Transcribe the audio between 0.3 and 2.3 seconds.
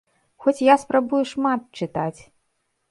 Хоць я спрабую шмат чытаць.